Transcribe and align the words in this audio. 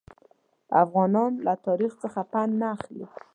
افغانان 0.83 1.31
له 1.45 1.53
تاریخ 1.67 1.91
څخه 2.03 2.21
پند 2.31 2.51
نه 2.61 2.67
اخلي. 2.75 3.05